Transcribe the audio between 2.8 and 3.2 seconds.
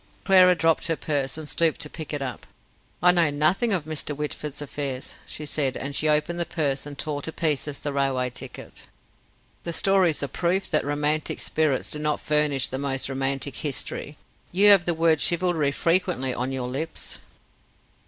"I